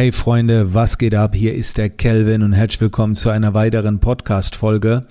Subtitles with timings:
[0.00, 1.34] Hey Freunde, was geht ab?
[1.34, 5.04] Hier ist der Kelvin und herzlich willkommen zu einer weiteren Podcast-Folge.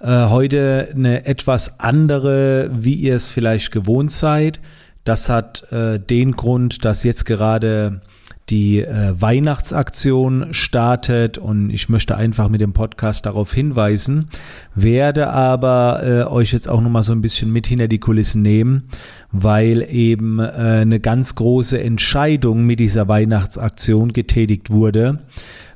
[0.00, 4.58] Äh, heute eine etwas andere, wie ihr es vielleicht gewohnt seid.
[5.04, 8.00] Das hat äh, den Grund, dass jetzt gerade
[8.48, 14.28] die äh, Weihnachtsaktion startet und ich möchte einfach mit dem Podcast darauf hinweisen,
[14.74, 18.84] werde aber äh, euch jetzt auch nochmal so ein bisschen mit hinter die Kulissen nehmen,
[19.32, 25.20] weil eben äh, eine ganz große Entscheidung mit dieser Weihnachtsaktion getätigt wurde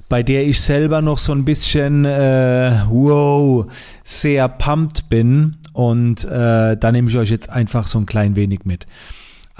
[0.09, 3.66] bei der ich selber noch so ein bisschen äh, wow
[4.02, 8.65] sehr pumped bin und äh, da nehme ich euch jetzt einfach so ein klein wenig
[8.65, 8.87] mit.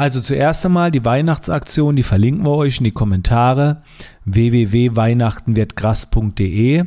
[0.00, 3.82] Also zuerst einmal die Weihnachtsaktion, die verlinken wir euch in die Kommentare
[4.24, 6.86] www.weihnachtenwirdkrass.de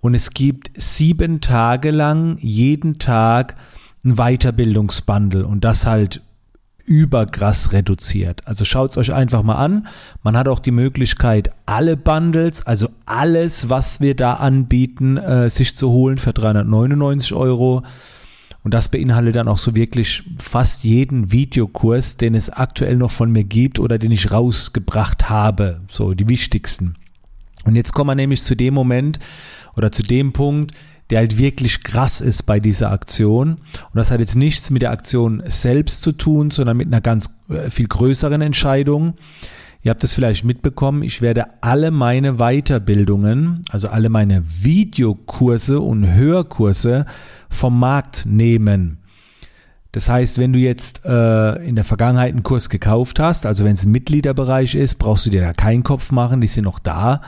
[0.00, 3.56] und es gibt sieben Tage lang jeden Tag
[4.04, 6.22] ein Weiterbildungsbundle und das halt
[6.84, 8.46] überkrass reduziert.
[8.46, 9.88] Also schaut es euch einfach mal an.
[10.22, 15.76] Man hat auch die Möglichkeit, alle Bundles, also alles, was wir da anbieten, äh, sich
[15.76, 17.82] zu holen für 399 Euro.
[18.64, 23.30] Und das beinhaltet dann auch so wirklich fast jeden Videokurs, den es aktuell noch von
[23.30, 25.82] mir gibt oder den ich rausgebracht habe.
[25.88, 26.96] So die wichtigsten.
[27.64, 29.18] Und jetzt kommen wir nämlich zu dem Moment
[29.76, 30.72] oder zu dem Punkt,
[31.10, 33.52] der halt wirklich krass ist bei dieser Aktion.
[33.52, 37.30] Und das hat jetzt nichts mit der Aktion selbst zu tun, sondern mit einer ganz
[37.50, 39.14] äh, viel größeren Entscheidung.
[39.84, 46.14] Ihr habt es vielleicht mitbekommen, ich werde alle meine Weiterbildungen, also alle meine Videokurse und
[46.14, 47.04] Hörkurse
[47.50, 48.96] vom Markt nehmen.
[49.92, 53.74] Das heißt, wenn du jetzt äh, in der Vergangenheit einen Kurs gekauft hast, also wenn
[53.74, 57.20] es ein Mitgliederbereich ist, brauchst du dir da keinen Kopf machen, die sind noch da.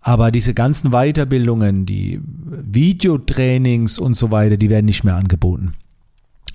[0.00, 5.74] Aber diese ganzen Weiterbildungen, die Videotrainings und so weiter, die werden nicht mehr angeboten.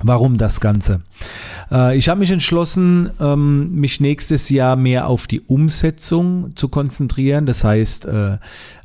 [0.03, 1.01] Warum das Ganze?
[1.71, 7.45] Äh, ich habe mich entschlossen, ähm, mich nächstes Jahr mehr auf die Umsetzung zu konzentrieren.
[7.45, 8.37] Das heißt, äh,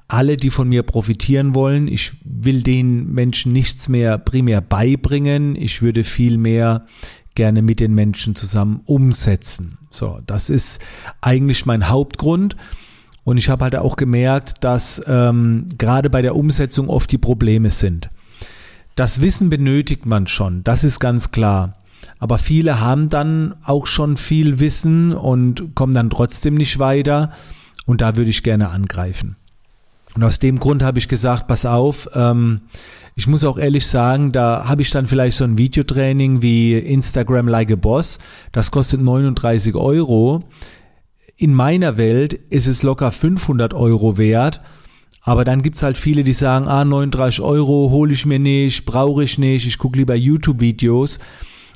[0.09, 1.89] alle, die von mir profitieren wollen.
[1.89, 5.57] Ich will den Menschen nichts mehr primär beibringen.
[5.57, 6.87] Ich würde viel mehr
[7.35, 9.79] gerne mit den Menschen zusammen umsetzen.
[9.91, 10.81] So, das ist
[11.21, 12.57] eigentlich mein Hauptgrund.
[13.25, 17.71] Und ich habe halt auch gemerkt, dass ähm, gerade bei der Umsetzung oft die Probleme
[17.71, 18.11] sind.
[19.01, 21.79] Das Wissen benötigt man schon, das ist ganz klar.
[22.19, 27.31] Aber viele haben dann auch schon viel Wissen und kommen dann trotzdem nicht weiter.
[27.87, 29.37] Und da würde ich gerne angreifen.
[30.15, 32.61] Und aus dem Grund habe ich gesagt, pass auf, ähm,
[33.15, 37.49] ich muss auch ehrlich sagen, da habe ich dann vielleicht so ein Videotraining wie Instagram
[37.49, 38.19] Like a Boss.
[38.53, 40.45] Das kostet 39 Euro.
[41.39, 44.61] In meiner Welt ist es locker 500 Euro wert.
[45.23, 49.25] Aber dann gibt's halt viele, die sagen, ah, 39 Euro hole ich mir nicht, brauche
[49.25, 51.19] ich nicht, ich gucke lieber YouTube-Videos.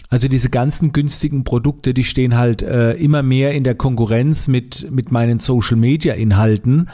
[0.09, 4.91] Also diese ganzen günstigen Produkte, die stehen halt äh, immer mehr in der Konkurrenz mit,
[4.91, 6.89] mit meinen Social-Media-Inhalten.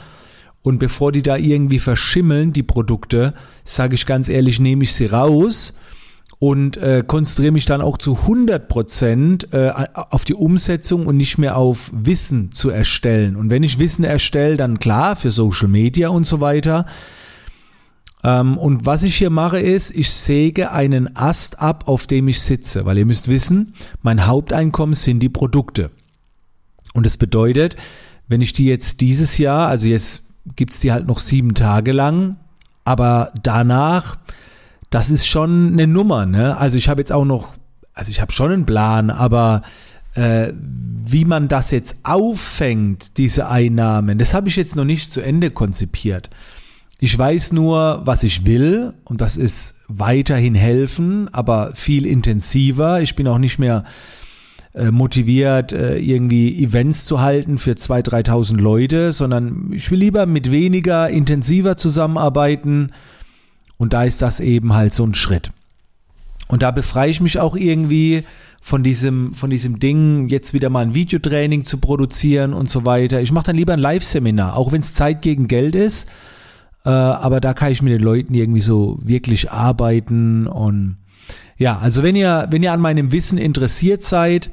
[0.63, 5.07] Und bevor die da irgendwie verschimmeln, die Produkte, sage ich ganz ehrlich, nehme ich sie
[5.07, 5.73] raus
[6.41, 11.37] und äh, konzentriere mich dann auch zu 100 Prozent äh, auf die Umsetzung und nicht
[11.37, 13.35] mehr auf Wissen zu erstellen.
[13.35, 16.87] Und wenn ich Wissen erstelle, dann klar für Social Media und so weiter.
[18.23, 22.41] Ähm, und was ich hier mache ist, ich säge einen Ast ab, auf dem ich
[22.41, 25.91] sitze, weil ihr müsst wissen, mein Haupteinkommen sind die Produkte.
[26.95, 27.75] Und das bedeutet,
[28.27, 30.23] wenn ich die jetzt dieses Jahr, also jetzt
[30.55, 32.37] gibt's die halt noch sieben Tage lang.
[32.83, 34.17] Aber danach,
[34.91, 36.27] das ist schon eine Nummer.
[36.27, 36.55] Ne?
[36.55, 37.55] Also ich habe jetzt auch noch,
[37.95, 39.63] also ich habe schon einen Plan, aber
[40.13, 45.21] äh, wie man das jetzt auffängt, diese Einnahmen, das habe ich jetzt noch nicht zu
[45.21, 46.29] Ende konzipiert.
[46.99, 53.01] Ich weiß nur, was ich will und das ist weiterhin helfen, aber viel intensiver.
[53.01, 53.85] Ich bin auch nicht mehr
[54.73, 60.25] äh, motiviert, äh, irgendwie Events zu halten für 2.000, 3.000 Leute, sondern ich will lieber
[60.25, 62.91] mit weniger intensiver zusammenarbeiten
[63.81, 65.49] und da ist das eben halt so ein Schritt.
[66.47, 68.23] Und da befreie ich mich auch irgendwie
[68.61, 73.21] von diesem, von diesem Ding, jetzt wieder mal ein Videotraining zu produzieren und so weiter.
[73.21, 76.07] Ich mache dann lieber ein Live-Seminar, auch wenn es Zeit gegen Geld ist.
[76.85, 80.97] Äh, aber da kann ich mit den Leuten irgendwie so wirklich arbeiten und
[81.57, 84.51] ja, also wenn ihr, wenn ihr an meinem Wissen interessiert seid,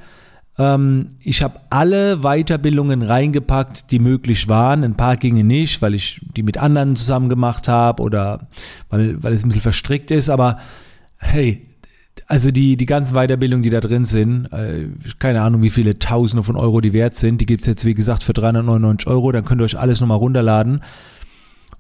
[0.59, 4.85] ähm, ich habe alle Weiterbildungen reingepackt, die möglich waren.
[4.85, 8.49] Ein paar gingen nicht, weil ich die mit anderen zusammen gemacht habe oder
[8.91, 10.29] weil, weil es ein bisschen verstrickt ist.
[10.29, 10.59] Aber
[11.17, 11.65] hey,
[12.27, 14.89] also die, die ganzen Weiterbildungen, die da drin sind, äh,
[15.19, 18.25] keine Ahnung, wie viele Tausende von Euro die wert sind, die gibt's jetzt, wie gesagt,
[18.25, 19.31] für 399 Euro.
[19.33, 20.83] Dann könnt ihr euch alles nochmal runterladen.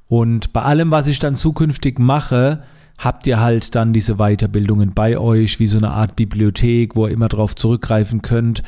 [0.06, 2.62] Und bei allem, was ich dann zukünftig mache,
[2.98, 7.12] habt ihr halt dann diese Weiterbildungen bei euch, wie so eine Art Bibliothek, wo ihr
[7.12, 8.62] immer drauf zurückgreifen könnt.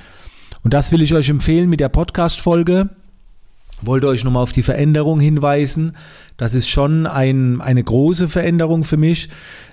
[0.62, 2.91] Und das will ich euch empfehlen mit der Podcast-Folge.
[3.82, 5.93] wollte euch nochmal auf die Veränderung hinweisen.
[6.37, 9.31] Das ist schon ein, eine große Veränderung für mich.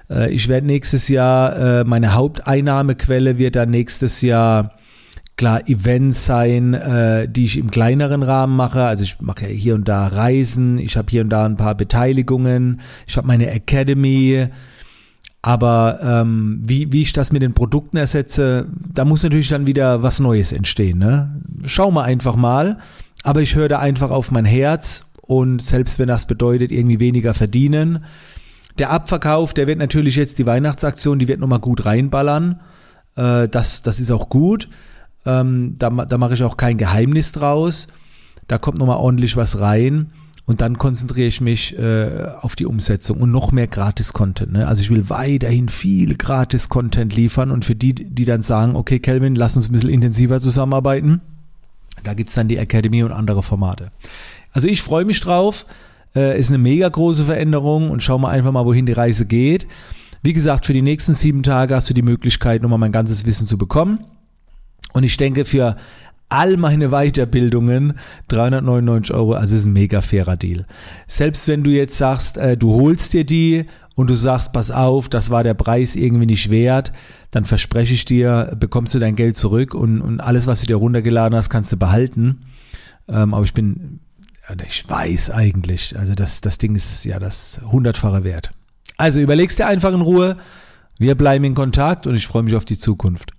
[0.09, 4.71] Äh, ich werde nächstes Jahr, äh, meine Haupteinnahmequelle wird dann nächstes Jahr
[5.38, 8.84] klar Events sein, äh, die ich im kleineren Rahmen mache.
[8.84, 11.75] Also ich mache ja hier und da Reisen, ich habe hier und da ein paar
[11.75, 14.48] Beteiligungen, ich habe meine Academy.
[15.44, 20.04] Aber ähm, wie, wie ich das mit den Produkten ersetze, da muss natürlich dann wieder
[20.04, 20.98] was Neues entstehen.
[20.98, 21.39] Ne?
[21.66, 22.80] Schau mal einfach mal.
[23.24, 27.34] Aber ich höre da einfach auf mein Herz und selbst wenn das bedeutet, irgendwie weniger
[27.34, 28.06] verdienen.
[28.80, 32.62] Der Abverkauf, der wird natürlich jetzt die Weihnachtsaktion, die wird nochmal gut reinballern.
[33.16, 34.68] Äh, das, das ist auch gut.
[35.27, 37.88] Ähm, da, da mache ich auch kein Geheimnis draus.
[38.47, 40.12] Da kommt nochmal ordentlich was rein.
[40.45, 44.53] Und dann konzentriere ich mich äh, auf die Umsetzung und noch mehr Gratis-Content.
[44.53, 44.65] Ne?
[44.65, 49.35] Also ich will weiterhin viel Gratis-Content liefern und für die, die dann sagen, okay, Kelvin,
[49.35, 51.19] lass uns ein bisschen intensiver zusammenarbeiten,
[52.06, 53.91] da gibt's dann die Academy und andere Formate.
[54.53, 55.65] Also ich freue mich drauf.
[56.15, 59.68] Äh, ist eine mega große Veränderung und schau mal einfach mal, wohin die Reise geht.
[60.24, 63.47] Wie gesagt, für die nächsten sieben Tage hast du die Möglichkeit, nochmal mein ganzes Wissen
[63.47, 64.00] zu bekommen.
[64.98, 65.76] Und ich denke, für
[66.28, 68.00] all meine Weiterbildungen
[68.30, 70.66] 399 Euro, also ist ein mega fairer Deal.
[71.06, 75.08] Selbst wenn du jetzt sagst, äh, du holst dir die und du sagst, pass auf,
[75.08, 76.94] das war der Preis irgendwie nicht wert,
[77.30, 80.78] dann verspreche ich dir, bekommst du dein Geld zurück und, und alles, was du dir
[80.78, 82.42] runtergeladen hast, kannst du behalten.
[83.08, 84.00] Ähm, aber ich bin,
[84.68, 88.50] ich weiß eigentlich, also das, das Ding ist ja das hundertfache Wert.
[88.98, 90.38] Also überlegst dir einfach in Ruhe.
[90.98, 93.37] Wir bleiben in Kontakt und ich freue mich auf die Zukunft.